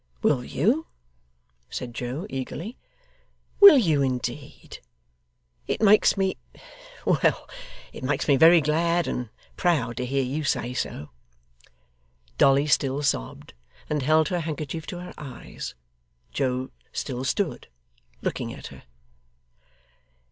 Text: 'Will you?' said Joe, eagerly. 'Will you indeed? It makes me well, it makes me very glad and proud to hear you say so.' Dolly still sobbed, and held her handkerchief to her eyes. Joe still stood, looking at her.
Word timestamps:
'Will 0.23 0.43
you?' 0.43 0.87
said 1.69 1.93
Joe, 1.93 2.25
eagerly. 2.27 2.75
'Will 3.59 3.77
you 3.77 4.01
indeed? 4.01 4.79
It 5.67 5.79
makes 5.79 6.17
me 6.17 6.37
well, 7.05 7.47
it 7.93 8.03
makes 8.03 8.27
me 8.27 8.35
very 8.35 8.61
glad 8.61 9.05
and 9.05 9.29
proud 9.57 9.97
to 9.97 10.05
hear 10.07 10.23
you 10.23 10.43
say 10.43 10.73
so.' 10.73 11.11
Dolly 12.39 12.65
still 12.65 13.03
sobbed, 13.03 13.53
and 13.91 14.01
held 14.01 14.29
her 14.29 14.39
handkerchief 14.39 14.87
to 14.87 15.01
her 15.01 15.13
eyes. 15.19 15.75
Joe 16.31 16.71
still 16.91 17.23
stood, 17.23 17.67
looking 18.23 18.51
at 18.55 18.65
her. 18.73 18.81